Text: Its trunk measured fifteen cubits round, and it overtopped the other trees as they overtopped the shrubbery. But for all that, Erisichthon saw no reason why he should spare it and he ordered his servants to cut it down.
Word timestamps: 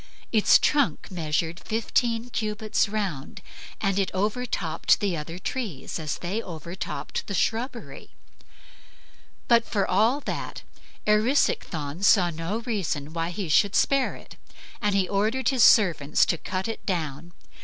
Its 0.31 0.57
trunk 0.57 1.11
measured 1.11 1.59
fifteen 1.59 2.31
cubits 2.31 2.89
round, 2.89 3.39
and 3.79 3.99
it 3.99 4.09
overtopped 4.15 4.99
the 4.99 5.15
other 5.15 5.37
trees 5.37 5.99
as 5.99 6.17
they 6.17 6.41
overtopped 6.41 7.27
the 7.27 7.35
shrubbery. 7.35 8.09
But 9.47 9.63
for 9.63 9.87
all 9.87 10.19
that, 10.21 10.63
Erisichthon 11.05 12.01
saw 12.01 12.31
no 12.31 12.61
reason 12.61 13.13
why 13.13 13.29
he 13.29 13.47
should 13.47 13.75
spare 13.75 14.15
it 14.15 14.37
and 14.81 14.95
he 14.95 15.07
ordered 15.07 15.49
his 15.49 15.63
servants 15.63 16.25
to 16.25 16.37
cut 16.39 16.67
it 16.67 16.83
down. 16.87 17.31